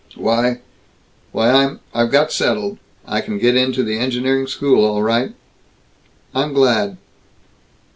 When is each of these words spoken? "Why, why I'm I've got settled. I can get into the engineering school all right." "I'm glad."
"Why, 0.15 0.61
why 1.31 1.51
I'm 1.51 1.79
I've 1.93 2.09
got 2.11 2.31
settled. 2.31 2.79
I 3.05 3.21
can 3.21 3.37
get 3.37 3.55
into 3.55 3.83
the 3.83 3.99
engineering 3.99 4.47
school 4.47 4.83
all 4.83 5.03
right." 5.03 5.35
"I'm 6.33 6.53
glad." 6.53 6.97